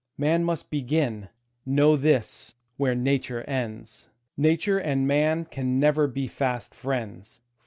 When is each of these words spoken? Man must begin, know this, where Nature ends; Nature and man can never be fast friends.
Man 0.17 0.43
must 0.43 0.71
begin, 0.71 1.29
know 1.63 1.95
this, 1.95 2.55
where 2.75 2.95
Nature 2.95 3.43
ends; 3.43 4.09
Nature 4.35 4.79
and 4.79 5.05
man 5.07 5.45
can 5.45 5.79
never 5.79 6.07
be 6.07 6.25
fast 6.25 6.73
friends. 6.73 7.41